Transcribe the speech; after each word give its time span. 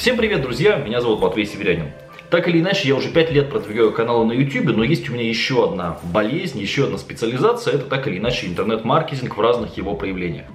Всем 0.00 0.16
привет, 0.16 0.40
друзья! 0.40 0.76
Меня 0.76 1.02
зовут 1.02 1.20
Матвей 1.20 1.44
Северянин. 1.44 1.92
Так 2.30 2.48
или 2.48 2.58
иначе, 2.58 2.88
я 2.88 2.94
уже 2.94 3.10
5 3.10 3.32
лет 3.32 3.50
продвигаю 3.50 3.92
каналы 3.92 4.24
на 4.24 4.32
YouTube, 4.32 4.74
но 4.74 4.82
есть 4.82 5.10
у 5.10 5.12
меня 5.12 5.28
еще 5.28 5.62
одна 5.62 5.98
болезнь, 6.02 6.58
еще 6.58 6.84
одна 6.84 6.96
специализация, 6.96 7.74
это 7.74 7.84
так 7.84 8.08
или 8.08 8.16
иначе 8.16 8.46
интернет-маркетинг 8.46 9.36
в 9.36 9.40
разных 9.42 9.76
его 9.76 9.94
проявлениях. 9.94 10.46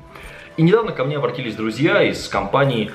И 0.58 0.64
недавно 0.64 0.94
ко 0.94 1.06
мне 1.06 1.18
обратились 1.18 1.54
друзья 1.54 2.02
из 2.02 2.28
компании, 2.28 2.90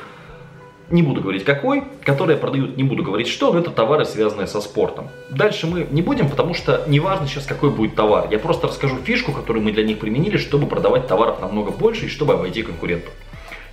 не 0.90 1.04
буду 1.04 1.20
говорить 1.20 1.44
какой, 1.44 1.84
которые 2.04 2.36
продают, 2.36 2.76
не 2.76 2.82
буду 2.82 3.04
говорить 3.04 3.28
что, 3.28 3.52
но 3.52 3.60
это 3.60 3.70
товары, 3.70 4.04
связанные 4.04 4.48
со 4.48 4.60
спортом. 4.60 5.08
Дальше 5.30 5.68
мы 5.68 5.86
не 5.88 6.02
будем, 6.02 6.28
потому 6.28 6.54
что 6.54 6.82
не 6.88 6.98
важно 6.98 7.28
сейчас 7.28 7.46
какой 7.46 7.70
будет 7.70 7.94
товар. 7.94 8.26
Я 8.28 8.40
просто 8.40 8.66
расскажу 8.66 8.96
фишку, 8.96 9.30
которую 9.30 9.62
мы 9.62 9.70
для 9.70 9.84
них 9.84 10.00
применили, 10.00 10.36
чтобы 10.36 10.66
продавать 10.66 11.06
товаров 11.06 11.40
намного 11.40 11.70
больше 11.70 12.06
и 12.06 12.08
чтобы 12.08 12.34
обойти 12.34 12.64
конкурентов. 12.64 13.12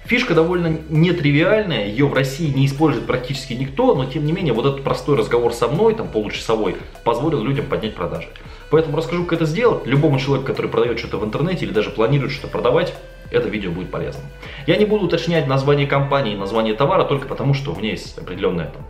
Фишка 0.07 0.33
довольно 0.33 0.79
нетривиальная, 0.87 1.87
ее 1.87 2.07
в 2.07 2.13
России 2.13 2.47
не 2.47 2.65
использует 2.65 3.05
практически 3.05 3.51
никто, 3.51 3.93
но 3.93 4.05
тем 4.05 4.25
не 4.25 4.31
менее 4.31 4.53
вот 4.53 4.65
этот 4.65 4.81
простой 4.81 5.17
разговор 5.17 5.53
со 5.53 5.67
мной, 5.67 5.95
там 5.95 6.07
получасовой, 6.07 6.77
позволил 7.03 7.43
людям 7.43 7.65
поднять 7.65 7.93
продажи. 7.93 8.29
Поэтому 8.69 8.95
расскажу, 8.95 9.25
как 9.25 9.33
это 9.33 9.45
сделать. 9.45 9.85
Любому 9.85 10.17
человеку, 10.17 10.47
который 10.47 10.71
продает 10.71 10.97
что-то 10.97 11.17
в 11.17 11.25
интернете 11.25 11.65
или 11.65 11.73
даже 11.73 11.89
планирует 11.89 12.31
что-то 12.31 12.47
продавать, 12.47 12.93
это 13.31 13.49
видео 13.49 13.71
будет 13.71 13.91
полезным. 13.91 14.23
Я 14.65 14.77
не 14.77 14.85
буду 14.85 15.07
уточнять 15.07 15.45
название 15.45 15.87
компании, 15.87 16.37
название 16.37 16.73
товара, 16.73 17.03
только 17.03 17.27
потому, 17.27 17.53
что 17.53 17.73
у 17.73 17.75
меня 17.75 17.89
есть 17.89 18.17
определенное 18.17 18.67
там, 18.67 18.87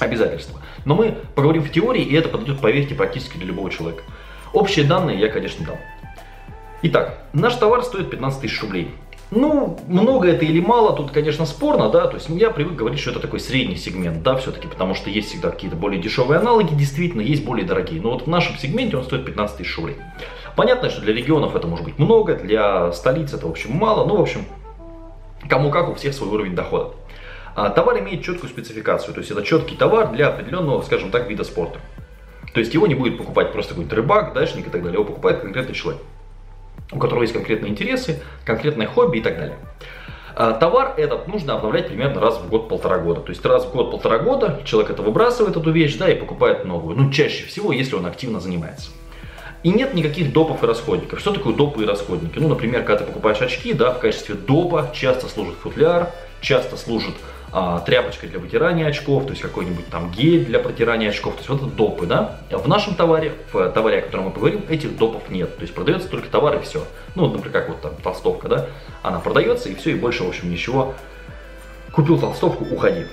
обязательство. 0.00 0.60
Но 0.84 0.96
мы 0.96 1.18
поговорим 1.36 1.62
в 1.62 1.70
теории, 1.70 2.02
и 2.02 2.16
это 2.16 2.28
подойдет, 2.28 2.58
поверьте, 2.58 2.96
практически 2.96 3.36
для 3.36 3.46
любого 3.46 3.70
человека. 3.70 4.02
Общие 4.52 4.84
данные 4.84 5.20
я, 5.20 5.28
конечно, 5.28 5.64
дам. 5.64 5.76
Итак, 6.82 7.22
наш 7.32 7.54
товар 7.54 7.84
стоит 7.84 8.10
15 8.10 8.40
тысяч 8.40 8.60
рублей. 8.60 8.90
Ну, 9.30 9.78
много 9.86 10.28
это 10.28 10.44
или 10.44 10.58
мало, 10.58 10.92
тут, 10.96 11.12
конечно, 11.12 11.46
спорно, 11.46 11.88
да, 11.88 12.08
то 12.08 12.16
есть 12.16 12.28
я 12.30 12.50
привык 12.50 12.74
говорить, 12.74 12.98
что 12.98 13.12
это 13.12 13.20
такой 13.20 13.38
средний 13.38 13.76
сегмент, 13.76 14.24
да, 14.24 14.34
все-таки, 14.36 14.66
потому 14.66 14.94
что 14.94 15.08
есть 15.08 15.28
всегда 15.28 15.50
какие-то 15.50 15.76
более 15.76 16.02
дешевые 16.02 16.40
аналоги, 16.40 16.74
действительно, 16.74 17.20
есть 17.20 17.44
более 17.44 17.64
дорогие, 17.64 18.00
но 18.00 18.10
вот 18.10 18.22
в 18.22 18.26
нашем 18.26 18.56
сегменте 18.58 18.96
он 18.96 19.04
стоит 19.04 19.24
15 19.24 19.58
тысяч 19.58 19.76
рублей. 19.76 19.98
Понятно, 20.56 20.90
что 20.90 21.00
для 21.00 21.14
регионов 21.14 21.54
это 21.54 21.68
может 21.68 21.84
быть 21.84 21.96
много, 22.00 22.34
для 22.34 22.90
столиц 22.90 23.32
это, 23.32 23.46
в 23.46 23.50
общем, 23.50 23.70
мало, 23.70 24.04
ну, 24.04 24.16
в 24.16 24.20
общем, 24.20 24.44
кому 25.48 25.70
как, 25.70 25.90
у 25.90 25.94
всех 25.94 26.12
свой 26.12 26.28
уровень 26.28 26.56
дохода. 26.56 26.94
А, 27.54 27.70
товар 27.70 28.00
имеет 28.00 28.24
четкую 28.24 28.50
спецификацию, 28.50 29.14
то 29.14 29.20
есть 29.20 29.30
это 29.30 29.44
четкий 29.44 29.76
товар 29.76 30.10
для 30.10 30.26
определенного, 30.26 30.82
скажем 30.82 31.12
так, 31.12 31.28
вида 31.28 31.44
спорта. 31.44 31.78
То 32.52 32.58
есть 32.58 32.74
его 32.74 32.88
не 32.88 32.96
будет 32.96 33.16
покупать 33.16 33.52
просто 33.52 33.74
какой-нибудь 33.74 33.96
рыбак, 33.96 34.32
дачник 34.32 34.66
и 34.66 34.70
так 34.70 34.82
далее, 34.82 34.94
его 34.94 35.04
покупает 35.04 35.40
конкретный 35.40 35.74
человек 35.74 36.02
у 36.92 36.98
которого 36.98 37.22
есть 37.22 37.34
конкретные 37.34 37.70
интересы, 37.70 38.22
конкретное 38.44 38.86
хобби 38.86 39.18
и 39.18 39.22
так 39.22 39.36
далее. 39.36 39.56
А, 40.34 40.52
товар 40.52 40.94
этот 40.96 41.28
нужно 41.28 41.54
обновлять 41.54 41.88
примерно 41.88 42.20
раз 42.20 42.38
в 42.38 42.48
год-полтора 42.48 42.98
года. 42.98 43.20
То 43.20 43.30
есть 43.30 43.44
раз 43.44 43.66
в 43.66 43.72
год-полтора 43.72 44.18
года 44.18 44.60
человек 44.64 44.90
это 44.90 45.02
выбрасывает, 45.02 45.56
эту 45.56 45.70
вещь, 45.70 45.96
да, 45.96 46.10
и 46.10 46.18
покупает 46.18 46.64
новую. 46.64 46.96
Ну, 46.96 47.10
чаще 47.10 47.44
всего, 47.46 47.72
если 47.72 47.96
он 47.96 48.06
активно 48.06 48.40
занимается. 48.40 48.90
И 49.62 49.70
нет 49.70 49.92
никаких 49.92 50.32
допов 50.32 50.62
и 50.62 50.66
расходников. 50.66 51.20
Что 51.20 51.32
такое 51.32 51.54
допы 51.54 51.82
и 51.82 51.86
расходники? 51.86 52.38
Ну, 52.38 52.48
например, 52.48 52.82
когда 52.82 53.04
ты 53.04 53.04
покупаешь 53.04 53.42
очки, 53.42 53.74
да, 53.74 53.92
в 53.92 53.98
качестве 53.98 54.34
допа 54.34 54.90
часто 54.94 55.28
служит 55.28 55.56
футляр, 55.56 56.12
часто 56.40 56.78
служит 56.78 57.14
а, 57.52 57.80
тряпочкой 57.80 58.28
для 58.28 58.38
вытирания 58.38 58.86
очков, 58.86 59.24
то 59.24 59.30
есть 59.30 59.42
какой-нибудь 59.42 59.88
там 59.88 60.10
гель 60.12 60.46
для 60.46 60.60
протирания 60.60 61.10
очков, 61.10 61.34
то 61.34 61.38
есть 61.40 61.48
вот 61.50 61.62
это 61.62 61.70
допы, 61.70 62.06
да. 62.06 62.40
В 62.50 62.68
нашем 62.68 62.94
товаре, 62.94 63.34
в 63.52 63.68
товаре, 63.70 63.98
о 63.98 64.02
котором 64.02 64.26
мы 64.26 64.30
поговорим, 64.30 64.64
этих 64.68 64.96
допов 64.96 65.28
нет, 65.28 65.56
то 65.56 65.62
есть 65.62 65.74
продается 65.74 66.08
только 66.08 66.28
товар 66.28 66.56
и 66.56 66.62
все. 66.62 66.86
Ну, 67.14 67.26
например, 67.26 67.50
как 67.50 67.68
вот 67.68 67.82
там 67.82 67.96
толстовка, 67.96 68.48
да, 68.48 68.66
она 69.02 69.18
продается 69.18 69.68
и 69.68 69.74
все, 69.74 69.90
и 69.90 69.94
больше, 69.94 70.24
в 70.24 70.28
общем, 70.28 70.50
ничего. 70.50 70.94
Купил 71.92 72.18
толстовку, 72.18 72.64
уходи. 72.64 73.06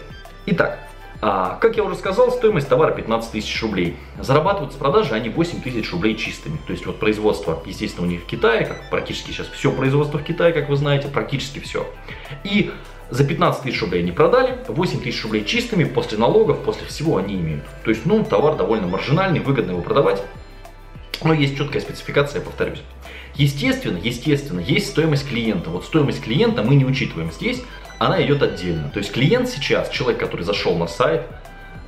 Итак, 0.45 0.79
а, 1.19 1.57
как 1.59 1.77
я 1.77 1.83
уже 1.83 1.95
сказал, 1.95 2.31
стоимость 2.31 2.69
товара 2.69 2.91
15 2.91 3.31
тысяч 3.31 3.61
рублей. 3.61 3.97
Зарабатывают 4.19 4.73
с 4.73 4.75
продажи 4.75 5.15
они 5.15 5.29
8 5.29 5.61
тысяч 5.61 5.91
рублей 5.91 6.15
чистыми. 6.15 6.57
То 6.67 6.73
есть 6.73 6.85
вот 6.85 6.99
производство, 6.99 7.61
естественно, 7.65 8.05
у 8.05 8.09
них 8.09 8.21
в 8.21 8.25
Китае, 8.25 8.65
как 8.65 8.89
практически 8.89 9.31
сейчас 9.31 9.47
все 9.47 9.71
производство 9.71 10.19
в 10.19 10.23
Китае, 10.23 10.53
как 10.53 10.69
вы 10.69 10.75
знаете, 10.75 11.07
практически 11.07 11.59
все. 11.59 11.87
И 12.43 12.71
за 13.09 13.25
15 13.25 13.63
тысяч 13.63 13.81
рублей 13.81 14.03
они 14.03 14.11
продали, 14.11 14.59
8 14.67 15.01
тысяч 15.01 15.23
рублей 15.23 15.43
чистыми, 15.43 15.85
после 15.85 16.17
налогов, 16.19 16.59
после 16.63 16.85
всего 16.85 17.17
они 17.17 17.35
имеют. 17.35 17.63
То 17.83 17.89
есть, 17.89 18.05
ну, 18.05 18.23
товар 18.23 18.55
довольно 18.55 18.87
маржинальный, 18.87 19.39
выгодно 19.39 19.71
его 19.71 19.81
продавать. 19.81 20.21
Но 21.23 21.33
есть 21.33 21.57
четкая 21.57 21.81
спецификация, 21.81 22.41
повторюсь. 22.41 22.81
Естественно, 23.35 23.97
естественно, 23.97 24.59
есть 24.59 24.89
стоимость 24.89 25.27
клиента. 25.27 25.69
Вот 25.69 25.85
стоимость 25.85 26.23
клиента 26.23 26.63
мы 26.63 26.75
не 26.75 26.85
учитываем 26.85 27.31
здесь, 27.31 27.63
она 27.99 28.21
идет 28.23 28.43
отдельно. 28.43 28.89
То 28.89 28.99
есть 28.99 29.11
клиент 29.11 29.49
сейчас, 29.49 29.89
человек, 29.89 30.19
который 30.19 30.43
зашел 30.43 30.75
на 30.75 30.87
сайт, 30.87 31.23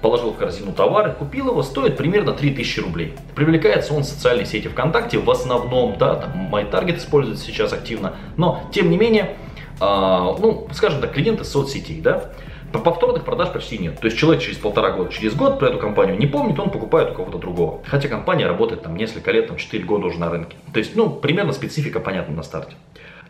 положил 0.02 0.32
в 0.32 0.38
корзину 0.38 0.74
товары, 0.74 1.12
купил 1.12 1.50
его, 1.50 1.62
стоит 1.62 1.98
примерно 1.98 2.34
3000 2.34 2.80
рублей. 2.80 3.16
Привлекается 3.36 3.94
он 3.94 4.04
в 4.04 4.06
социальной 4.06 4.46
сети 4.46 4.68
ВКонтакте, 4.68 5.18
в 5.18 5.30
основном, 5.30 5.98
да, 5.98 6.16
там 6.16 6.54
MyTarget 6.54 6.98
используется 6.98 7.46
сейчас 7.46 7.74
активно, 7.74 8.14
но 8.38 8.64
тем 8.74 8.90
не 8.90 8.98
менее, 8.98 9.36
а, 9.80 10.36
ну, 10.40 10.68
скажем 10.72 11.02
так, 11.02 11.14
клиенты 11.14 11.44
соцсетей, 11.44 12.00
да, 12.02 12.32
повторных 12.78 13.26
продаж 13.26 13.52
почти 13.52 13.78
нет. 13.78 14.00
То 14.00 14.06
есть 14.06 14.18
человек 14.18 14.42
через 14.44 14.58
полтора 14.58 14.92
года, 14.92 15.12
через 15.12 15.34
год 15.34 15.58
про 15.58 15.70
эту 15.70 15.80
компанию 15.80 16.18
не 16.18 16.28
помнит, 16.28 16.60
он 16.60 16.70
покупает 16.70 17.12
у 17.12 17.14
кого-то 17.16 17.38
другого. 17.40 17.82
Хотя 17.86 18.08
компания 18.08 18.46
работает 18.46 18.84
там 18.84 18.96
несколько 18.96 19.32
лет, 19.32 19.48
там 19.48 19.58
4 19.58 19.84
года 19.84 20.08
уже 20.08 20.20
на 20.20 20.30
рынке. 20.30 20.58
То 20.74 20.80
есть, 20.80 20.96
ну, 20.96 21.10
примерно 21.10 21.54
специфика 21.54 22.00
понятна 22.00 22.36
на 22.36 22.44
старте. 22.44 22.76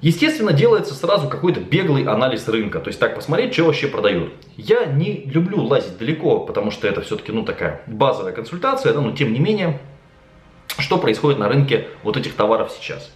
Естественно, 0.01 0.53
делается 0.53 0.93
сразу 0.93 1.27
какой-то 1.27 1.59
беглый 1.59 2.03
анализ 2.05 2.47
рынка, 2.47 2.79
то 2.79 2.87
есть 2.87 2.99
так 2.99 3.15
посмотреть, 3.15 3.53
что 3.53 3.65
вообще 3.65 3.87
продают. 3.87 4.33
Я 4.55 4.85
не 4.85 5.23
люблю 5.25 5.61
лазить 5.61 5.97
далеко, 5.97 6.39
потому 6.39 6.71
что 6.71 6.87
это 6.87 7.01
все-таки 7.01 7.33
ну 7.33 7.43
такая 7.43 7.81
базовая 7.85 8.31
консультация, 8.31 8.93
да, 8.93 9.01
но 9.01 9.11
тем 9.11 9.33
не 9.33 9.39
менее, 9.39 9.79
что 10.77 10.97
происходит 10.97 11.37
на 11.37 11.49
рынке 11.49 11.87
вот 12.03 12.15
этих 12.15 12.35
товаров 12.35 12.71
сейчас. 12.79 13.11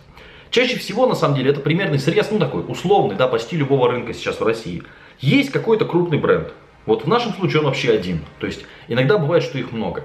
Чаще 0.49 0.77
всего, 0.77 1.07
на 1.07 1.15
самом 1.15 1.35
деле, 1.35 1.51
это 1.51 1.61
примерный 1.61 1.99
срез, 1.99 2.29
ну 2.31 2.37
такой 2.37 2.63
условный, 2.67 3.15
да, 3.15 3.27
почти 3.27 3.55
любого 3.55 3.89
рынка 3.89 4.13
сейчас 4.13 4.41
в 4.41 4.43
России. 4.43 4.83
Есть 5.23 5.51
какой-то 5.51 5.85
крупный 5.85 6.17
бренд. 6.17 6.51
Вот 6.85 7.05
в 7.05 7.07
нашем 7.07 7.31
случае 7.31 7.61
он 7.61 7.67
вообще 7.67 7.93
один. 7.93 8.25
То 8.39 8.45
есть 8.45 8.65
иногда 8.89 9.17
бывает, 9.17 9.41
что 9.41 9.57
их 9.57 9.71
много. 9.71 10.03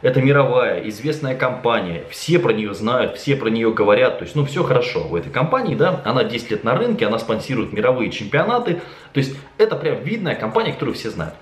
Это 0.00 0.22
мировая, 0.22 0.88
известная 0.88 1.34
компания, 1.34 2.04
все 2.08 2.38
про 2.38 2.52
нее 2.52 2.72
знают, 2.72 3.16
все 3.16 3.34
про 3.34 3.48
нее 3.48 3.72
говорят, 3.72 4.20
то 4.20 4.24
есть, 4.24 4.36
ну, 4.36 4.46
все 4.46 4.62
хорошо 4.62 5.00
в 5.00 5.16
этой 5.16 5.32
компании, 5.32 5.74
да, 5.74 6.00
она 6.04 6.22
10 6.22 6.52
лет 6.52 6.62
на 6.62 6.76
рынке, 6.76 7.04
она 7.04 7.18
спонсирует 7.18 7.72
мировые 7.72 8.12
чемпионаты, 8.12 8.80
то 9.12 9.18
есть, 9.18 9.36
это 9.58 9.74
прям 9.74 10.04
видная 10.04 10.36
компания, 10.36 10.72
которую 10.72 10.94
все 10.94 11.10
знают. 11.10 11.34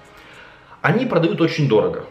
Они 0.81 1.05
продают 1.05 1.41
очень 1.43 1.69
дорого, 1.69 2.07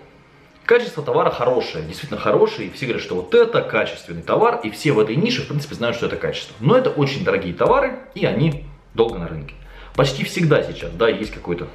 Качество 0.66 1.02
товара 1.02 1.32
хорошее, 1.32 1.84
действительно 1.84 2.20
хорошее, 2.20 2.68
и 2.68 2.72
все 2.72 2.86
говорят, 2.86 3.02
что 3.02 3.16
вот 3.16 3.34
это 3.34 3.62
качественный 3.62 4.22
товар, 4.22 4.60
и 4.64 4.70
все 4.70 4.92
в 4.92 5.00
этой 5.00 5.16
нише, 5.16 5.42
в 5.42 5.48
принципе, 5.48 5.76
знают, 5.76 5.96
что 5.98 6.06
это 6.06 6.18
качество. 6.18 6.56
Но 6.60 6.78
это 6.78 6.90
очень 6.90 7.24
дорогие 7.24 7.54
товары, 7.54 8.00
и 8.16 8.26
они 8.26 8.66
долго 8.94 9.18
на 9.18 9.28
рынке. 9.28 9.56
Почти 9.98 10.24
всегда 10.24 10.62
сейчас, 10.62 10.92
да, 10.92 11.10
есть 11.10 11.32
какой-то 11.32 11.68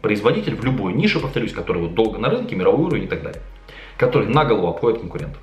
производитель 0.00 0.54
в 0.54 0.64
любой 0.64 0.92
нише, 0.92 1.18
повторюсь, 1.18 1.52
который 1.52 1.82
вот 1.82 1.94
долго 1.94 2.16
на 2.16 2.30
рынке, 2.30 2.54
мировой 2.54 2.86
уровень 2.86 3.04
и 3.04 3.08
так 3.08 3.24
далее, 3.24 3.42
который 3.96 4.28
на 4.28 4.44
голову 4.44 4.68
обходит 4.68 5.00
конкурентов. 5.00 5.42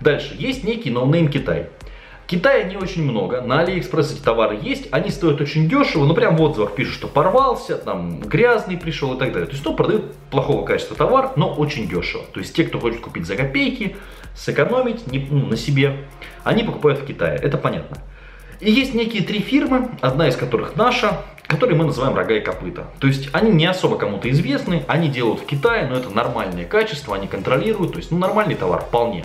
Дальше, 0.00 0.36
есть 0.38 0.64
некий 0.64 0.90
no-name 0.90 1.28
Китай. 1.28 1.70
Китая 2.26 2.64
не 2.64 2.76
очень 2.76 3.02
много, 3.02 3.40
на 3.40 3.60
Алиэкспресс 3.60 4.12
эти 4.12 4.20
товары 4.20 4.58
есть, 4.60 4.88
они 4.92 5.08
стоят 5.08 5.40
очень 5.40 5.66
дешево, 5.66 6.04
ну 6.04 6.12
прям 6.12 6.36
в 6.36 6.42
отзывах 6.42 6.74
пишут, 6.74 6.94
что 6.94 7.08
порвался, 7.08 7.78
там 7.78 8.20
грязный 8.20 8.76
пришел 8.76 9.14
и 9.14 9.18
так 9.18 9.32
далее. 9.32 9.46
То 9.46 9.52
есть, 9.52 9.64
ну, 9.64 9.74
продают 9.74 10.12
плохого 10.30 10.64
качества 10.66 10.94
товар, 10.94 11.32
но 11.36 11.54
очень 11.54 11.88
дешево. 11.88 12.22
То 12.34 12.40
есть, 12.40 12.54
те, 12.54 12.64
кто 12.64 12.78
хочет 12.78 13.00
купить 13.00 13.24
за 13.24 13.34
копейки, 13.34 13.96
сэкономить 14.36 15.10
не, 15.10 15.26
ну, 15.30 15.46
на 15.46 15.56
себе, 15.56 16.04
они 16.44 16.64
покупают 16.64 17.00
в 17.00 17.06
Китае, 17.06 17.38
это 17.38 17.56
понятно. 17.56 17.96
И 18.60 18.70
есть 18.70 18.92
некие 18.92 19.22
три 19.22 19.40
фирмы, 19.40 19.88
одна 20.02 20.28
из 20.28 20.36
которых 20.36 20.76
наша, 20.76 21.22
которые 21.46 21.76
мы 21.76 21.84
называем 21.84 22.14
рога 22.14 22.34
и 22.34 22.40
копыта. 22.40 22.86
То 22.98 23.06
есть 23.06 23.30
они 23.32 23.50
не 23.50 23.64
особо 23.64 23.96
кому-то 23.96 24.30
известны, 24.30 24.84
они 24.86 25.08
делают 25.08 25.40
в 25.40 25.46
Китае, 25.46 25.86
но 25.86 25.96
это 25.96 26.10
нормальное 26.10 26.66
качество, 26.66 27.16
они 27.16 27.26
контролируют, 27.26 27.92
то 27.92 27.98
есть 27.98 28.10
ну, 28.10 28.18
нормальный 28.18 28.54
товар 28.54 28.82
вполне. 28.82 29.24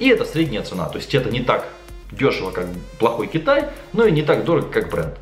И 0.00 0.08
это 0.08 0.24
средняя 0.24 0.62
цена, 0.62 0.86
то 0.86 0.98
есть 0.98 1.14
это 1.14 1.30
не 1.30 1.40
так 1.40 1.68
дешево, 2.10 2.50
как 2.50 2.66
плохой 2.98 3.28
Китай, 3.28 3.66
но 3.92 4.04
и 4.04 4.10
не 4.10 4.22
так 4.22 4.44
дорого, 4.44 4.68
как 4.68 4.90
бренд. 4.90 5.14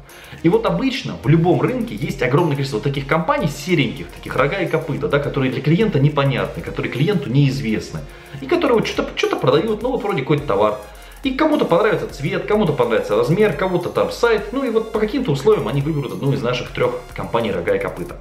И 0.43 0.49
вот 0.49 0.65
обычно 0.65 1.17
в 1.23 1.29
любом 1.29 1.61
рынке 1.61 1.95
есть 1.95 2.23
огромное 2.23 2.55
количество 2.55 2.81
таких 2.81 3.07
компаний 3.07 3.49
сереньких, 3.49 4.07
таких 4.07 4.35
рога 4.37 4.59
и 4.59 4.67
копыта, 4.67 5.07
да, 5.07 5.19
которые 5.19 5.53
для 5.53 5.61
клиента 5.61 6.01
непонятны, 6.01 6.63
которые 6.63 6.91
клиенту 6.91 7.31
неизвестны. 7.31 8.01
И 8.41 8.47
которые 8.47 8.79
вот 8.79 8.87
что-то 8.87 9.11
что 9.17 9.37
продают, 9.37 9.83
ну 9.83 9.91
вот 9.91 10.03
вроде 10.03 10.23
какой-то 10.23 10.47
товар. 10.47 10.79
И 11.23 11.33
кому-то 11.33 11.67
понравится 11.67 12.09
цвет, 12.09 12.47
кому-то 12.47 12.73
понравится 12.73 13.17
размер, 13.17 13.53
кому-то 13.53 13.91
там 13.91 14.11
сайт. 14.11 14.53
Ну 14.53 14.65
и 14.65 14.71
вот 14.71 14.93
по 14.93 14.99
каким-то 14.99 15.33
условиям 15.33 15.69
они 15.69 15.83
выберут 15.83 16.13
одну 16.13 16.33
из 16.33 16.43
наших 16.43 16.71
трех 16.71 16.93
компаний 17.15 17.53
рога 17.53 17.75
и 17.75 17.79
копыта. 17.79 18.17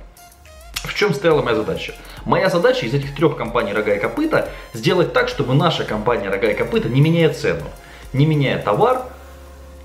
В 0.84 0.94
чем 0.94 1.14
стояла 1.14 1.42
моя 1.42 1.56
задача? 1.56 1.94
Моя 2.26 2.50
задача 2.50 2.86
из 2.86 2.94
этих 2.94 3.16
трех 3.16 3.38
компаний 3.38 3.74
рога 3.74 3.94
и 3.94 4.00
копыта 4.00 4.50
сделать 4.74 5.14
так, 5.14 5.30
чтобы 5.30 5.54
наша 5.54 5.86
компания 5.86 6.30
рога 6.30 6.52
и 6.52 6.54
копыта, 6.54 6.90
не 6.90 7.00
меняя 7.00 7.34
цену, 7.34 7.66
не 8.12 8.26
меняя 8.26 8.62
товар, 8.62 9.04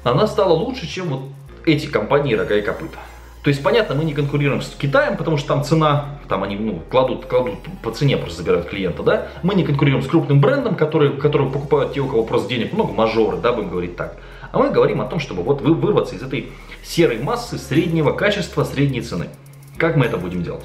она 0.02 0.26
стала 0.26 0.52
лучше, 0.52 0.86
чем 0.86 1.08
вот 1.08 1.22
эти 1.66 1.86
компании 1.86 2.34
рога 2.34 2.56
и 2.56 2.62
копыта. 2.62 2.98
То 3.44 3.50
есть, 3.50 3.62
понятно, 3.62 3.94
мы 3.94 4.04
не 4.04 4.14
конкурируем 4.14 4.62
с 4.62 4.70
Китаем, 4.70 5.18
потому 5.18 5.36
что 5.36 5.48
там 5.48 5.64
цена, 5.64 6.18
там 6.30 6.42
они 6.42 6.56
ну, 6.56 6.82
кладут, 6.90 7.26
кладут 7.26 7.58
по 7.82 7.90
цене, 7.90 8.16
просто 8.16 8.38
забирают 8.38 8.68
клиента, 8.68 9.02
да. 9.02 9.26
Мы 9.42 9.54
не 9.54 9.64
конкурируем 9.64 10.02
с 10.02 10.08
крупным 10.08 10.40
брендом, 10.40 10.76
который, 10.76 11.18
который 11.18 11.50
покупают 11.50 11.92
те, 11.92 12.00
у 12.00 12.08
кого 12.08 12.24
просто 12.24 12.48
денег 12.48 12.72
много, 12.72 12.94
мажоры, 12.94 13.36
да, 13.36 13.52
будем 13.52 13.68
говорить 13.68 13.96
так. 13.96 14.16
А 14.50 14.58
мы 14.58 14.70
говорим 14.70 15.02
о 15.02 15.04
том, 15.04 15.20
чтобы 15.20 15.42
вот 15.42 15.60
вы 15.60 15.74
вырваться 15.74 16.14
из 16.14 16.22
этой 16.22 16.52
серой 16.82 17.18
массы 17.18 17.58
среднего 17.58 18.12
качества, 18.12 18.64
средней 18.64 19.02
цены. 19.02 19.28
Как 19.76 19.96
мы 19.96 20.06
это 20.06 20.16
будем 20.16 20.42
делать? 20.42 20.64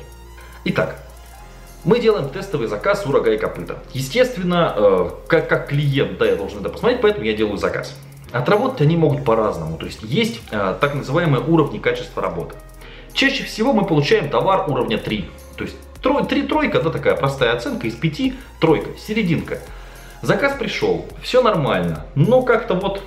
Итак, 0.64 1.04
мы 1.84 2.00
делаем 2.00 2.30
тестовый 2.30 2.68
заказ 2.68 3.06
у 3.06 3.12
рога 3.12 3.34
и 3.34 3.38
копыта. 3.38 3.80
Естественно, 3.92 4.74
э, 4.78 5.10
как, 5.28 5.50
как 5.50 5.68
клиент, 5.68 6.18
да, 6.18 6.26
я 6.26 6.38
должен 6.38 6.62
это 6.62 6.70
посмотреть, 6.70 7.02
поэтому 7.02 7.26
я 7.26 7.34
делаю 7.34 7.58
заказ. 7.58 7.94
Отработать 8.32 8.80
они 8.80 8.96
могут 8.96 9.26
по-разному, 9.26 9.78
то 9.78 9.86
есть 9.86 10.00
есть 10.04 10.40
э, 10.52 10.76
так 10.80 10.94
называемые 10.94 11.44
уровни 11.44 11.78
качества 11.80 12.22
работы. 12.22 12.56
Чаще 13.20 13.44
всего 13.44 13.74
мы 13.74 13.86
получаем 13.86 14.30
товар 14.30 14.72
уровня 14.72 14.98
3. 14.98 15.26
То 15.58 15.66
есть 15.66 15.76
3, 16.02 16.24
3 16.30 16.44
тройка, 16.44 16.80
да, 16.80 16.90
такая 16.90 17.18
простая 17.18 17.52
оценка, 17.52 17.86
из 17.86 17.96
5 17.96 18.34
тройка, 18.62 18.92
серединка. 18.98 19.60
Заказ 20.22 20.56
пришел, 20.58 21.06
все 21.22 21.42
нормально, 21.42 22.06
но 22.16 22.44
как-то 22.44 22.76
вот, 22.76 23.04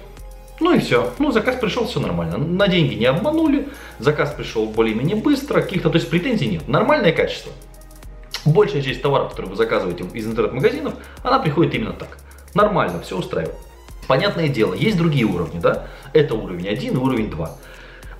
ну 0.60 0.74
и 0.74 0.80
все. 0.80 1.10
Ну, 1.18 1.32
заказ 1.32 1.56
пришел, 1.56 1.86
все 1.86 1.98
нормально. 1.98 2.36
На 2.36 2.68
деньги 2.68 2.92
не 2.92 3.06
обманули, 3.06 3.70
заказ 4.00 4.34
пришел 4.36 4.66
более-менее 4.66 5.16
быстро, 5.16 5.62
каких-то, 5.62 5.88
то 5.88 5.96
есть 5.96 6.10
претензий 6.10 6.46
нет. 6.46 6.68
Нормальное 6.68 7.12
качество. 7.12 7.50
Большая 8.44 8.82
часть 8.82 9.00
товаров, 9.00 9.30
которые 9.30 9.52
вы 9.52 9.56
заказываете 9.56 10.04
из 10.12 10.26
интернет-магазинов, 10.26 10.92
она 11.22 11.38
приходит 11.38 11.74
именно 11.74 11.94
так. 11.94 12.18
Нормально, 12.52 13.00
все 13.00 13.16
устраивает. 13.16 13.56
Понятное 14.08 14.48
дело, 14.48 14.74
есть 14.74 14.98
другие 14.98 15.24
уровни, 15.24 15.58
да? 15.58 15.86
Это 16.12 16.34
уровень 16.34 16.68
1 16.68 16.92
и 16.92 16.96
уровень 16.98 17.30
2. 17.30 17.56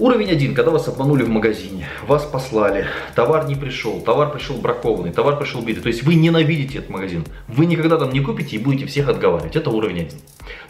Уровень 0.03 0.31
1, 0.31 0.57
когда 0.57 0.73
вас 0.73 0.89
обманули 0.89 1.23
в 1.23 1.29
магазине, 1.29 1.87
вас 2.09 2.25
послали, 2.25 2.87
товар 3.15 3.47
не 3.47 3.55
пришел, 3.55 4.01
товар 4.01 4.33
пришел 4.33 4.57
бракованный, 4.57 5.13
товар 5.13 5.39
пришел 5.39 5.63
битый. 5.63 5.81
То 5.81 5.87
есть 5.87 6.03
вы 6.03 6.17
ненавидите 6.17 6.79
этот 6.79 6.91
магазин. 6.91 7.25
Вы 7.47 7.67
никогда 7.67 7.97
там 7.97 8.11
не 8.11 8.19
купите 8.19 8.57
и 8.57 8.59
будете 8.59 8.87
всех 8.87 9.09
отговаривать. 9.09 9.55
Это 9.55 9.71
уровень 9.71 10.01
1. 10.01 10.11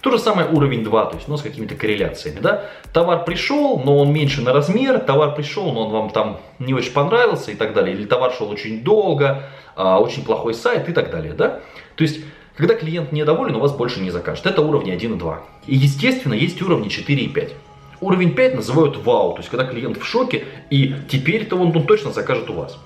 То 0.02 0.10
же 0.10 0.18
самое 0.18 0.46
уровень 0.50 0.84
2, 0.84 1.04
то 1.06 1.16
есть 1.16 1.28
ну, 1.28 1.38
с 1.38 1.42
какими-то 1.42 1.76
корреляциями. 1.76 2.40
Да? 2.40 2.66
Товар 2.92 3.24
пришел, 3.24 3.80
но 3.82 4.00
он 4.00 4.12
меньше 4.12 4.42
на 4.42 4.52
размер, 4.52 4.98
товар 4.98 5.34
пришел, 5.34 5.72
но 5.72 5.86
он 5.86 5.92
вам 5.92 6.10
там 6.10 6.38
не 6.58 6.74
очень 6.74 6.92
понравился 6.92 7.52
и 7.52 7.54
так 7.54 7.72
далее. 7.72 7.96
Или 7.96 8.04
товар 8.04 8.34
шел 8.34 8.50
очень 8.50 8.82
долго, 8.82 9.44
а, 9.76 9.98
очень 9.98 10.26
плохой 10.26 10.52
сайт 10.52 10.90
и 10.90 10.92
так 10.92 11.10
далее. 11.10 11.32
Да? 11.32 11.60
То 11.94 12.04
есть 12.04 12.20
когда 12.54 12.74
клиент 12.74 13.12
недоволен, 13.12 13.56
у 13.56 13.60
вас 13.60 13.72
больше 13.72 14.00
не 14.00 14.10
закажет. 14.10 14.44
Это 14.44 14.60
уровни 14.60 14.90
1 14.90 15.14
и 15.14 15.18
2. 15.18 15.40
И 15.68 15.74
естественно 15.74 16.34
есть 16.34 16.60
уровни 16.60 16.90
4 16.90 17.22
и 17.22 17.28
5. 17.28 17.54
Уровень 18.02 18.34
5 18.34 18.56
называют 18.56 18.96
вау, 18.96 19.34
то 19.34 19.38
есть 19.38 19.48
когда 19.48 19.64
клиент 19.64 19.96
в 19.96 20.04
шоке, 20.04 20.44
и 20.70 20.96
теперь-то 21.08 21.54
он, 21.54 21.74
он 21.74 21.86
точно 21.86 22.10
закажет 22.10 22.50
у 22.50 22.54
вас. 22.54 22.76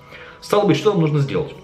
Стало 0.42 0.66
быть, 0.66 0.76
что 0.76 0.92
нам 0.92 1.00
нужно 1.00 1.20
сделать? 1.20 1.54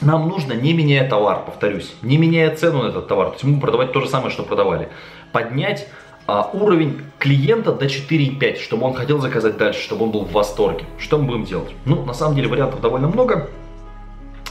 Нам 0.00 0.28
нужно, 0.28 0.54
не 0.54 0.72
меняя 0.72 1.08
товар, 1.08 1.44
повторюсь, 1.46 1.94
не 2.02 2.18
меняя 2.18 2.52
цену 2.56 2.82
на 2.82 2.88
этот 2.88 3.06
товар, 3.06 3.28
то 3.28 3.34
есть 3.34 3.44
мы 3.44 3.60
продавать 3.60 3.92
то 3.92 4.00
же 4.00 4.08
самое, 4.08 4.30
что 4.30 4.42
продавали, 4.42 4.88
поднять 5.30 5.86
а, 6.26 6.50
уровень 6.52 7.00
клиента 7.20 7.70
до 7.70 7.86
4,5, 7.86 8.58
чтобы 8.58 8.84
он 8.84 8.94
хотел 8.94 9.20
заказать 9.20 9.56
дальше, 9.56 9.80
чтобы 9.80 10.06
он 10.06 10.10
был 10.10 10.24
в 10.24 10.32
восторге. 10.32 10.86
Что 10.98 11.18
мы 11.18 11.26
будем 11.26 11.44
делать? 11.44 11.70
Ну, 11.84 12.04
на 12.04 12.14
самом 12.14 12.34
деле 12.34 12.48
вариантов 12.48 12.80
довольно 12.80 13.06
много. 13.06 13.48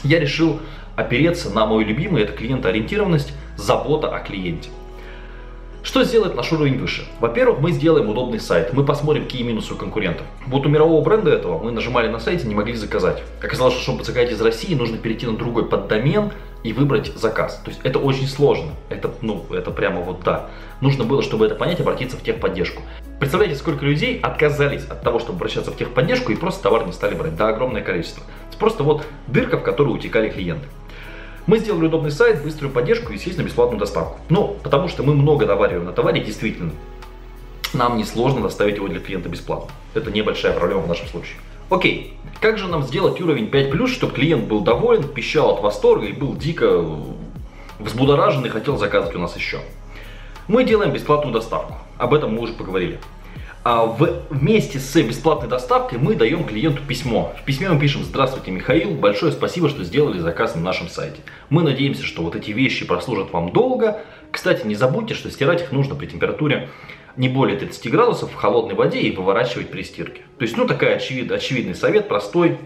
Я 0.04 0.20
решил 0.20 0.58
опереться 0.96 1.50
на 1.50 1.66
мой 1.66 1.84
любимый, 1.84 2.22
это 2.22 2.32
клиентоориентированность, 2.32 3.34
забота 3.56 4.08
о 4.08 4.20
клиенте. 4.20 4.70
Что 5.82 6.04
сделает 6.04 6.34
наш 6.34 6.52
уровень 6.52 6.78
выше? 6.78 7.06
Во-первых, 7.20 7.60
мы 7.60 7.72
сделаем 7.72 8.08
удобный 8.10 8.38
сайт. 8.38 8.74
Мы 8.74 8.84
посмотрим, 8.84 9.24
какие 9.24 9.42
минусы 9.42 9.72
у 9.72 9.76
конкурентов. 9.76 10.26
Вот 10.46 10.66
у 10.66 10.68
мирового 10.68 11.02
бренда 11.02 11.30
этого 11.30 11.58
мы 11.62 11.72
нажимали 11.72 12.08
на 12.08 12.18
сайте, 12.18 12.46
не 12.46 12.54
могли 12.54 12.74
заказать. 12.74 13.22
Оказалось, 13.42 13.74
что 13.74 13.82
чтобы 13.82 14.04
заказать 14.04 14.30
из 14.30 14.40
России, 14.42 14.74
нужно 14.74 14.98
перейти 14.98 15.26
на 15.26 15.38
другой 15.38 15.66
поддомен 15.66 16.32
и 16.64 16.74
выбрать 16.74 17.16
заказ. 17.16 17.62
То 17.64 17.70
есть 17.70 17.80
это 17.82 17.98
очень 17.98 18.28
сложно. 18.28 18.72
Это, 18.90 19.10
ну, 19.22 19.46
это 19.50 19.70
прямо 19.70 20.02
вот 20.02 20.20
да. 20.22 20.50
Нужно 20.82 21.04
было, 21.04 21.22
чтобы 21.22 21.46
это 21.46 21.54
понять, 21.54 21.80
обратиться 21.80 22.18
в 22.18 22.22
техподдержку. 22.22 22.82
Представляете, 23.18 23.56
сколько 23.56 23.84
людей 23.86 24.20
отказались 24.20 24.84
от 24.84 25.02
того, 25.02 25.18
чтобы 25.18 25.36
обращаться 25.36 25.70
в 25.70 25.76
техподдержку 25.76 26.30
и 26.32 26.36
просто 26.36 26.62
товар 26.62 26.86
не 26.86 26.92
стали 26.92 27.14
брать. 27.14 27.36
Да, 27.36 27.48
огромное 27.48 27.82
количество. 27.82 28.22
Это 28.50 28.58
просто 28.58 28.82
вот 28.82 29.06
дырка, 29.28 29.56
в 29.56 29.62
которую 29.62 29.96
утекали 29.96 30.28
клиенты. 30.28 30.66
Мы 31.50 31.58
сделали 31.58 31.86
удобный 31.86 32.12
сайт, 32.12 32.44
быструю 32.44 32.72
поддержку 32.72 33.10
и, 33.10 33.16
естественно, 33.16 33.44
бесплатную 33.44 33.80
доставку. 33.80 34.20
Ну, 34.28 34.56
потому 34.62 34.86
что 34.86 35.02
мы 35.02 35.16
много 35.16 35.46
навариваем 35.46 35.84
на 35.84 35.90
товаре, 35.90 36.22
действительно. 36.22 36.70
Нам 37.72 37.98
несложно 37.98 38.40
доставить 38.40 38.76
его 38.76 38.86
для 38.86 39.00
клиента 39.00 39.28
бесплатно. 39.28 39.68
Это 39.94 40.12
небольшая 40.12 40.52
проблема 40.52 40.82
в 40.82 40.86
нашем 40.86 41.08
случае. 41.08 41.38
Окей, 41.68 42.14
как 42.40 42.56
же 42.56 42.68
нам 42.68 42.84
сделать 42.84 43.20
уровень 43.20 43.46
5+, 43.46 43.88
чтобы 43.88 44.12
клиент 44.12 44.44
был 44.44 44.60
доволен, 44.60 45.08
пищал 45.08 45.50
от 45.50 45.60
восторга 45.60 46.06
и 46.06 46.12
был 46.12 46.36
дико 46.36 46.84
взбудоражен 47.80 48.46
и 48.46 48.48
хотел 48.48 48.78
заказывать 48.78 49.16
у 49.16 49.18
нас 49.18 49.34
еще? 49.34 49.58
Мы 50.46 50.62
делаем 50.62 50.92
бесплатную 50.92 51.34
доставку. 51.34 51.74
Об 51.98 52.14
этом 52.14 52.32
мы 52.32 52.42
уже 52.42 52.52
поговорили. 52.52 53.00
А 53.62 53.84
в, 53.84 54.22
вместе 54.30 54.78
с 54.78 54.94
бесплатной 55.02 55.48
доставкой 55.48 55.98
мы 55.98 56.14
даем 56.14 56.44
клиенту 56.44 56.82
письмо. 56.82 57.34
В 57.38 57.44
письме 57.44 57.68
мы 57.68 57.78
пишем 57.78 58.04
«Здравствуйте, 58.04 58.50
Михаил, 58.50 58.92
большое 58.92 59.32
спасибо, 59.32 59.68
что 59.68 59.84
сделали 59.84 60.18
заказ 60.18 60.54
на 60.54 60.62
нашем 60.62 60.88
сайте. 60.88 61.20
Мы 61.50 61.62
надеемся, 61.62 62.02
что 62.02 62.22
вот 62.22 62.34
эти 62.34 62.52
вещи 62.52 62.86
прослужат 62.86 63.32
вам 63.32 63.52
долго. 63.52 64.00
Кстати, 64.30 64.66
не 64.66 64.74
забудьте, 64.74 65.12
что 65.12 65.30
стирать 65.30 65.60
их 65.60 65.72
нужно 65.72 65.94
при 65.94 66.06
температуре 66.06 66.70
не 67.18 67.28
более 67.28 67.58
30 67.58 67.90
градусов 67.90 68.32
в 68.32 68.34
холодной 68.34 68.74
воде 68.74 69.00
и 69.00 69.14
выворачивать 69.14 69.70
при 69.70 69.82
стирке». 69.82 70.22
То 70.38 70.42
есть, 70.44 70.56
ну, 70.56 70.66
такой 70.66 70.94
очевид, 70.94 71.30
очевидный 71.30 71.74
совет, 71.74 72.08
простой. 72.08 72.56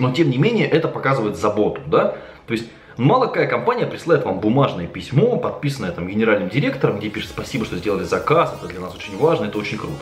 Но, 0.00 0.12
тем 0.12 0.30
не 0.30 0.38
менее, 0.38 0.66
это 0.66 0.88
показывает 0.88 1.36
заботу, 1.36 1.82
да? 1.86 2.16
То 2.48 2.52
есть, 2.52 2.68
Мало 2.98 3.28
какая 3.28 3.46
компания 3.46 3.86
присылает 3.86 4.24
вам 4.24 4.40
бумажное 4.40 4.88
письмо, 4.88 5.36
подписанное 5.36 5.92
там 5.92 6.08
генеральным 6.08 6.48
директором, 6.48 6.98
где 6.98 7.10
пишет 7.10 7.30
спасибо, 7.30 7.64
что 7.64 7.76
сделали 7.76 8.02
заказ, 8.02 8.52
это 8.58 8.66
для 8.66 8.80
нас 8.80 8.92
очень 8.96 9.16
важно, 9.16 9.44
это 9.44 9.56
очень 9.56 9.78
круто. 9.78 10.00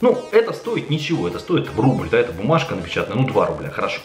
Ну, 0.00 0.18
это 0.32 0.52
стоит 0.52 0.90
ничего, 0.90 1.28
это 1.28 1.38
стоит 1.38 1.70
в 1.70 1.78
рубль, 1.78 2.08
да, 2.10 2.18
это 2.18 2.32
бумажка 2.32 2.74
напечатанная, 2.74 3.22
ну 3.22 3.28
2 3.28 3.46
рубля, 3.46 3.70
хорошо. 3.70 4.00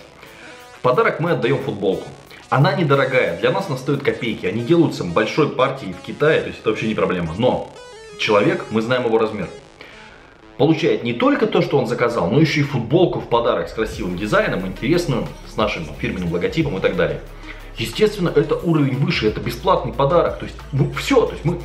В 0.74 0.82
подарок 0.82 1.20
мы 1.20 1.32
отдаем 1.32 1.58
футболку. 1.58 2.08
Она 2.50 2.74
недорогая, 2.74 3.40
для 3.40 3.50
нас 3.50 3.70
она 3.70 3.78
стоит 3.78 4.04
копейки, 4.04 4.46
они 4.46 4.62
делаются 4.62 5.04
большой 5.04 5.50
партией 5.50 5.94
в 5.94 6.06
Китае, 6.06 6.42
то 6.42 6.48
есть 6.50 6.60
это 6.60 6.70
вообще 6.70 6.88
не 6.88 6.94
проблема. 6.94 7.34
Но 7.40 7.74
человек, 8.20 8.66
мы 8.70 8.84
знаем 8.84 9.06
его 9.06 9.18
размер, 9.18 9.50
получает 10.60 11.04
не 11.04 11.14
только 11.14 11.48
то, 11.48 11.64
что 11.64 11.80
он 11.80 11.88
заказал, 11.88 12.30
но 12.30 12.40
еще 12.40 12.60
и 12.60 12.64
футболку 12.64 13.20
в 13.20 13.30
подарок 13.30 13.68
с 13.68 13.74
красивым 13.74 14.16
дизайном, 14.16 14.68
интересную, 14.68 15.28
с 15.52 15.58
нашим 15.58 15.88
фирменным 16.00 16.32
логотипом 16.32 16.78
и 16.78 16.82
так 16.82 16.96
далее. 16.96 17.20
Естественно, 17.78 18.30
это 18.30 18.56
уровень 18.56 18.98
выше, 18.98 19.28
это 19.28 19.40
бесплатный 19.40 19.94
подарок. 19.94 20.40
То 20.40 20.46
есть, 20.46 20.58
ну, 20.72 20.92
все, 20.94 21.26
то 21.26 21.34
есть 21.34 21.46
мы, 21.46 21.60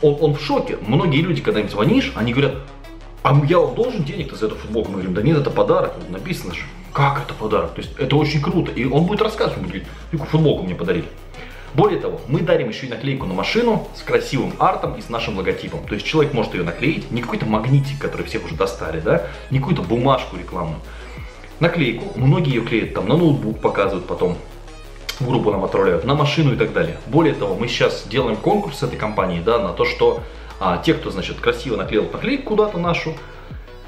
он, 0.00 0.16
он 0.20 0.34
в 0.34 0.40
шоке. 0.40 0.78
Многие 0.86 1.20
люди, 1.20 1.42
когда 1.42 1.60
им 1.60 1.68
звонишь, 1.68 2.12
они 2.14 2.32
говорят, 2.32 2.54
а 3.22 3.38
я 3.46 3.58
вам 3.58 3.74
должен 3.74 4.04
денег 4.04 4.32
за 4.32 4.46
эту 4.46 4.54
футболку? 4.54 4.90
Мы 4.90 4.94
говорим, 4.94 5.14
да 5.14 5.22
нет, 5.22 5.36
это 5.36 5.50
подарок. 5.50 5.92
Написано 6.08 6.54
же, 6.54 6.62
как 6.92 7.20
это 7.20 7.34
подарок? 7.34 7.74
То 7.74 7.82
есть 7.82 7.92
это 7.98 8.16
очень 8.16 8.40
круто. 8.40 8.72
И 8.72 8.84
он 8.84 9.04
будет 9.04 9.20
рассказывать, 9.20 9.58
он 9.58 9.64
будет 9.64 9.72
говорить, 9.72 9.88
какую 10.10 10.28
футболку 10.28 10.62
мне 10.64 10.74
подарили. 10.74 11.08
Более 11.74 12.00
того, 12.00 12.20
мы 12.28 12.40
дарим 12.40 12.68
еще 12.70 12.86
и 12.86 12.88
наклейку 12.88 13.26
на 13.26 13.34
машину 13.34 13.86
с 13.94 14.02
красивым 14.02 14.54
артом 14.58 14.94
и 14.94 15.02
с 15.02 15.10
нашим 15.10 15.36
логотипом. 15.36 15.86
То 15.86 15.94
есть 15.94 16.06
человек 16.06 16.32
может 16.32 16.54
ее 16.54 16.62
наклеить, 16.62 17.10
не 17.10 17.20
какой-то 17.20 17.44
магнитик, 17.44 17.98
который 17.98 18.26
всех 18.26 18.46
уже 18.46 18.54
достали, 18.54 19.00
да, 19.00 19.26
не 19.50 19.58
какую-то 19.58 19.82
бумажку 19.82 20.36
рекламную. 20.36 20.80
Наклейку, 21.60 22.18
многие 22.18 22.54
ее 22.54 22.62
клеят 22.62 22.94
там 22.94 23.06
на 23.08 23.16
ноутбук, 23.16 23.60
показывают 23.60 24.06
потом, 24.06 24.38
группу 25.20 25.50
нам 25.50 25.64
отправляют, 25.64 26.04
на 26.04 26.14
машину 26.14 26.54
и 26.54 26.56
так 26.56 26.72
далее. 26.72 26.98
Более 27.06 27.34
того, 27.34 27.54
мы 27.54 27.68
сейчас 27.68 28.06
делаем 28.08 28.36
конкурс 28.36 28.82
этой 28.82 28.96
компанией, 28.96 29.40
да, 29.40 29.58
на 29.58 29.72
то, 29.72 29.84
что 29.84 30.22
а, 30.60 30.78
те, 30.78 30.94
кто, 30.94 31.10
значит, 31.10 31.40
красиво 31.40 31.76
наклеил 31.76 32.08
наклейку 32.10 32.44
куда-то 32.44 32.78
нашу, 32.78 33.14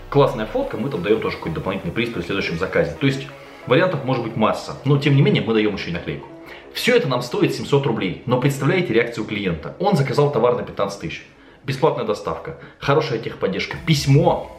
классная 0.09 0.47
фотка, 0.47 0.77
мы 0.77 0.91
там 0.91 1.03
даем 1.03 1.21
тоже 1.21 1.37
какой-то 1.37 1.57
дополнительный 1.57 1.93
приз 1.93 2.11
при 2.11 2.23
следующем 2.23 2.59
заказе. 2.59 2.97
То 2.99 3.07
есть 3.07 3.27
вариантов 3.67 4.05
может 4.05 4.25
быть 4.25 4.37
масса, 4.37 4.77
но 4.85 4.99
тем 4.99 5.15
не 5.17 5.23
менее 5.23 5.43
мы 5.43 5.55
даем 5.55 5.75
еще 5.75 5.91
и 5.91 5.93
наклейку. 5.93 6.27
Все 6.73 6.97
это 6.97 7.09
нам 7.09 7.23
стоит 7.23 7.55
700 7.55 7.87
рублей, 7.87 8.23
но 8.27 8.41
представляете 8.41 8.93
реакцию 8.93 9.25
клиента. 9.25 9.75
Он 9.79 9.97
заказал 9.97 10.31
товар 10.31 10.57
на 10.57 10.63
15 10.63 11.01
тысяч. 11.01 11.27
Бесплатная 11.65 12.05
доставка, 12.05 12.59
хорошая 12.79 13.19
техподдержка, 13.19 13.77
письмо, 13.87 14.57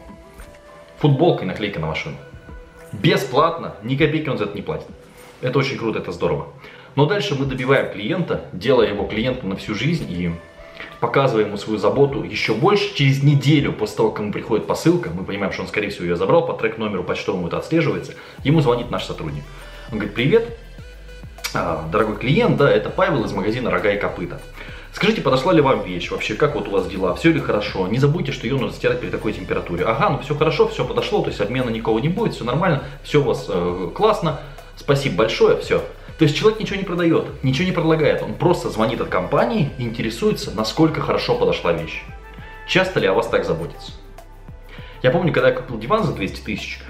футболка 0.98 1.44
и 1.44 1.46
наклейка 1.46 1.80
на 1.80 1.88
машину. 1.88 2.16
Бесплатно, 2.92 3.74
ни 3.82 3.96
копейки 3.96 4.28
он 4.28 4.38
за 4.38 4.44
это 4.44 4.54
не 4.54 4.62
платит. 4.62 4.86
Это 5.42 5.58
очень 5.58 5.76
круто, 5.76 5.98
это 5.98 6.12
здорово. 6.12 6.48
Но 6.94 7.06
дальше 7.06 7.34
мы 7.34 7.46
добиваем 7.46 7.92
клиента, 7.92 8.46
делая 8.52 8.88
его 8.88 9.04
клиентом 9.04 9.50
на 9.50 9.56
всю 9.56 9.74
жизнь 9.74 10.06
и 10.08 10.30
показывая 11.00 11.46
ему 11.46 11.56
свою 11.56 11.78
заботу 11.78 12.22
еще 12.22 12.54
больше. 12.54 12.94
Через 12.94 13.22
неделю 13.24 13.72
после 13.72 13.96
того, 13.96 14.10
как 14.10 14.20
ему 14.20 14.32
приходит 14.32 14.66
посылка, 14.66 15.10
мы 15.10 15.24
понимаем, 15.24 15.52
что 15.52 15.62
он, 15.62 15.68
скорее 15.68 15.88
всего, 15.88 16.04
ее 16.04 16.16
забрал, 16.16 16.46
по 16.46 16.54
трек-номеру 16.54 17.02
почтовому 17.02 17.48
это 17.48 17.58
отслеживается, 17.58 18.14
ему 18.44 18.60
звонит 18.60 18.90
наш 18.90 19.04
сотрудник. 19.04 19.42
Он 19.90 19.98
говорит, 19.98 20.14
привет, 20.14 20.56
а, 21.54 21.88
дорогой 21.90 22.16
клиент, 22.16 22.56
да, 22.56 22.70
это 22.70 22.88
Павел 22.88 23.24
из 23.24 23.32
магазина 23.32 23.70
«Рога 23.70 23.92
и 23.92 23.98
копыта». 23.98 24.40
Скажите, 24.92 25.22
подошла 25.22 25.54
ли 25.54 25.62
вам 25.62 25.82
вещь 25.82 26.10
вообще, 26.10 26.34
как 26.34 26.54
вот 26.54 26.68
у 26.68 26.70
вас 26.70 26.86
дела, 26.86 27.14
все 27.14 27.32
ли 27.32 27.40
хорошо, 27.40 27.88
не 27.88 27.98
забудьте, 27.98 28.30
что 28.30 28.46
ее 28.46 28.58
нужно 28.58 28.72
стирать 28.72 29.00
при 29.00 29.08
такой 29.08 29.32
температуре. 29.32 29.84
Ага, 29.84 30.10
ну 30.10 30.18
все 30.18 30.34
хорошо, 30.34 30.68
все 30.68 30.84
подошло, 30.84 31.22
то 31.22 31.28
есть 31.28 31.40
обмена 31.40 31.70
никого 31.70 31.98
не 31.98 32.08
будет, 32.08 32.34
все 32.34 32.44
нормально, 32.44 32.84
все 33.02 33.20
у 33.20 33.24
вас 33.24 33.46
э, 33.48 33.90
классно, 33.94 34.40
спасибо 34.76 35.16
большое, 35.16 35.58
все. 35.58 35.82
То 36.18 36.24
есть 36.24 36.36
человек 36.36 36.60
ничего 36.60 36.76
не 36.76 36.84
продает, 36.84 37.42
ничего 37.42 37.66
не 37.66 37.72
предлагает, 37.72 38.22
он 38.22 38.34
просто 38.34 38.70
звонит 38.70 39.00
от 39.00 39.08
компании 39.08 39.70
и 39.78 39.82
интересуется, 39.82 40.52
насколько 40.54 41.00
хорошо 41.00 41.34
подошла 41.36 41.72
вещь. 41.72 42.04
Часто 42.68 43.00
ли 43.00 43.06
о 43.06 43.12
вас 43.12 43.28
так 43.28 43.44
заботится? 43.44 43.92
Я 45.02 45.10
помню, 45.10 45.32
когда 45.32 45.48
я 45.48 45.54
купил 45.54 45.78
диван 45.78 46.04
за 46.04 46.12
200 46.12 46.40
тысяч, 46.42 46.80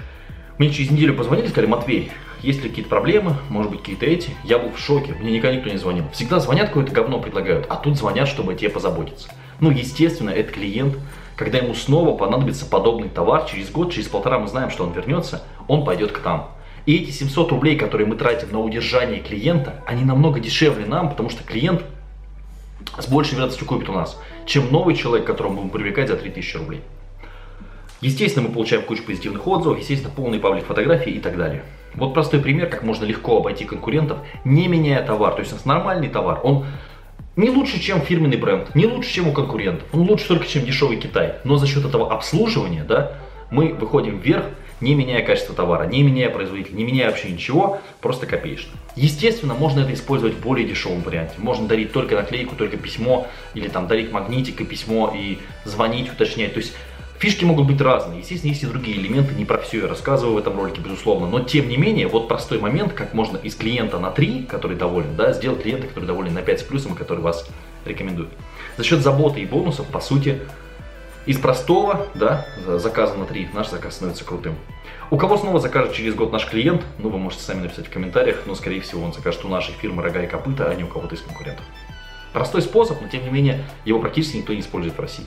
мне 0.59 0.69
через 0.69 0.91
неделю 0.91 1.15
позвонили 1.15 1.47
сказали, 1.47 1.69
Матвей, 1.69 2.11
есть 2.43 2.61
ли 2.61 2.69
какие-то 2.69 2.89
проблемы, 2.89 3.37
может 3.49 3.71
быть 3.71 3.79
какие-то 3.79 4.05
эти. 4.05 4.31
Я 4.43 4.59
был 4.59 4.71
в 4.71 4.77
шоке, 4.77 5.13
мне 5.13 5.31
никогда 5.31 5.55
никто 5.55 5.69
не 5.69 5.77
звонил. 5.77 6.05
Всегда 6.11 6.39
звонят, 6.39 6.67
какое-то 6.67 6.91
говно 6.91 7.19
предлагают, 7.19 7.65
а 7.69 7.75
тут 7.77 7.97
звонят, 7.97 8.27
чтобы 8.27 8.53
тебе 8.53 8.69
позаботиться. 8.69 9.29
Ну, 9.59 9.71
естественно, 9.71 10.29
этот 10.29 10.53
клиент, 10.53 10.97
когда 11.37 11.57
ему 11.57 11.73
снова 11.73 12.15
понадобится 12.17 12.65
подобный 12.65 13.09
товар, 13.09 13.45
через 13.45 13.71
год, 13.71 13.93
через 13.93 14.09
полтора 14.09 14.39
мы 14.39 14.47
знаем, 14.47 14.69
что 14.69 14.83
он 14.83 14.91
вернется, 14.91 15.41
он 15.67 15.85
пойдет 15.85 16.11
к 16.11 16.23
нам. 16.23 16.51
И 16.85 16.97
эти 16.97 17.11
700 17.11 17.51
рублей, 17.51 17.77
которые 17.77 18.07
мы 18.07 18.15
тратим 18.15 18.51
на 18.51 18.59
удержание 18.59 19.21
клиента, 19.21 19.75
они 19.85 20.03
намного 20.03 20.39
дешевле 20.39 20.85
нам, 20.85 21.09
потому 21.09 21.29
что 21.29 21.43
клиент 21.43 21.83
с 22.97 23.07
большей 23.07 23.33
вероятностью 23.33 23.67
купит 23.67 23.89
у 23.89 23.93
нас, 23.93 24.19
чем 24.45 24.71
новый 24.71 24.95
человек, 24.95 25.25
которому 25.25 25.55
будем 25.55 25.69
привлекать 25.69 26.09
за 26.09 26.17
3000 26.17 26.57
рублей. 26.57 26.81
Естественно, 28.01 28.47
мы 28.47 28.53
получаем 28.53 28.83
кучу 28.83 29.01
позитивных 29.03 29.47
отзывов, 29.47 29.79
естественно, 29.79 30.11
полный 30.13 30.39
паблик 30.39 30.65
фотографий 30.65 31.11
и 31.11 31.19
так 31.19 31.37
далее. 31.37 31.63
Вот 31.93 32.13
простой 32.13 32.41
пример, 32.41 32.67
как 32.67 32.83
можно 32.83 33.05
легко 33.05 33.37
обойти 33.37 33.63
конкурентов, 33.63 34.17
не 34.43 34.67
меняя 34.67 35.05
товар. 35.05 35.35
То 35.35 35.39
есть 35.39 35.53
у 35.53 35.55
нас 35.55 35.63
нормальный 35.63 36.09
товар, 36.09 36.41
он 36.43 36.65
не 37.37 37.49
лучше, 37.49 37.79
чем 37.79 38.01
фирменный 38.01 38.35
бренд, 38.35 38.75
не 38.75 38.87
лучше, 38.87 39.09
чем 39.13 39.29
у 39.29 39.31
конкурентов, 39.31 39.87
он 39.93 40.01
лучше 40.01 40.27
только, 40.27 40.45
чем 40.45 40.65
дешевый 40.65 40.97
Китай. 40.97 41.35
Но 41.45 41.55
за 41.55 41.65
счет 41.65 41.85
этого 41.85 42.11
обслуживания, 42.13 42.83
да, 42.83 43.13
мы 43.49 43.73
выходим 43.73 44.19
вверх, 44.19 44.47
не 44.83 44.95
меняя 44.95 45.25
качество 45.25 45.55
товара, 45.55 45.85
не 45.85 46.03
меняя 46.03 46.29
производителя, 46.29 46.75
не 46.75 46.83
меняя 46.83 47.09
вообще 47.09 47.31
ничего, 47.31 47.79
просто 48.01 48.27
копеечно. 48.27 48.71
Естественно, 48.95 49.53
можно 49.53 49.79
это 49.79 49.93
использовать 49.93 50.35
в 50.35 50.41
более 50.41 50.67
дешевом 50.67 51.01
варианте. 51.01 51.33
Можно 51.37 51.67
дарить 51.67 51.91
только 51.91 52.15
наклейку, 52.15 52.55
только 52.55 52.77
письмо, 52.77 53.27
или 53.53 53.67
там 53.69 53.87
дарить 53.87 54.11
магнитик 54.11 54.61
и 54.61 54.65
письмо, 54.65 55.13
и 55.15 55.39
звонить, 55.65 56.11
уточнять. 56.11 56.53
То 56.53 56.59
есть 56.59 56.73
Фишки 57.23 57.45
могут 57.45 57.67
быть 57.67 57.79
разные. 57.79 58.19
Естественно, 58.19 58.51
есть 58.51 58.63
и 58.63 58.65
другие 58.65 58.97
элементы, 58.97 59.33
не 59.33 59.45
про 59.45 59.57
все 59.57 59.79
я 59.79 59.87
рассказываю 59.87 60.35
в 60.35 60.37
этом 60.37 60.57
ролике, 60.57 60.81
безусловно. 60.81 61.25
Но 61.25 61.39
тем 61.39 61.69
не 61.69 61.77
менее, 61.77 62.07
вот 62.07 62.27
простой 62.27 62.59
момент, 62.59 62.91
как 62.91 63.13
можно 63.13 63.37
из 63.37 63.55
клиента 63.55 63.97
на 63.97 64.11
3, 64.11 64.43
который 64.43 64.75
доволен, 64.75 65.15
да, 65.15 65.31
сделать 65.31 65.61
клиента, 65.61 65.87
который 65.87 66.03
доволен 66.03 66.33
на 66.33 66.41
5 66.41 66.59
с 66.59 66.63
плюсом, 66.63 66.95
который 66.95 67.21
вас 67.21 67.47
рекомендует. 67.85 68.27
За 68.75 68.83
счет 68.83 68.99
заботы 68.99 69.39
и 69.39 69.45
бонусов, 69.45 69.87
по 69.87 70.01
сути, 70.01 70.41
из 71.25 71.39
простого, 71.39 72.07
да, 72.15 72.45
заказа 72.65 73.15
на 73.15 73.25
3, 73.25 73.49
наш 73.53 73.69
заказ 73.69 73.95
становится 73.95 74.25
крутым. 74.25 74.55
У 75.09 75.17
кого 75.17 75.37
снова 75.37 75.59
закажет 75.59 75.93
через 75.93 76.15
год 76.15 76.31
наш 76.31 76.45
клиент, 76.45 76.83
ну 76.97 77.09
вы 77.09 77.17
можете 77.17 77.43
сами 77.43 77.61
написать 77.61 77.87
в 77.87 77.91
комментариях, 77.91 78.43
но 78.45 78.55
скорее 78.55 78.81
всего 78.81 79.03
он 79.03 79.13
закажет 79.13 79.45
у 79.45 79.47
нашей 79.47 79.73
фирмы 79.73 80.01
рога 80.01 80.21
и 80.23 80.27
копыта, 80.27 80.69
а 80.69 80.75
не 80.75 80.83
у 80.83 80.87
кого-то 80.87 81.15
из 81.15 81.21
конкурентов. 81.21 81.65
Простой 82.33 82.61
способ, 82.61 82.99
но 83.01 83.07
тем 83.07 83.23
не 83.23 83.29
менее 83.29 83.63
его 83.85 83.99
практически 83.99 84.37
никто 84.37 84.53
не 84.53 84.61
использует 84.61 84.97
в 84.97 84.99
России. 84.99 85.25